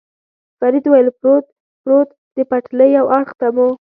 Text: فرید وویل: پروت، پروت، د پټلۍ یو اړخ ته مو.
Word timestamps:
فرید 0.59 0.85
وویل: 0.87 1.07
پروت، 1.19 1.45
پروت، 1.83 2.09
د 2.35 2.37
پټلۍ 2.49 2.89
یو 2.97 3.05
اړخ 3.17 3.29
ته 3.39 3.47
مو. 3.55 3.67